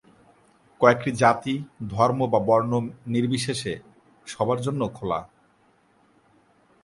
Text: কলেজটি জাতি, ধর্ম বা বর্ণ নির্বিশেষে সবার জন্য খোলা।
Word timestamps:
কলেজটি 0.81 1.11
জাতি, 1.11 1.53
ধর্ম 1.89 2.19
বা 2.27 2.39
বর্ণ 2.39 2.71
নির্বিশেষে 3.07 3.73
সবার 4.27 4.59
জন্য 4.61 4.81
খোলা। 4.93 5.19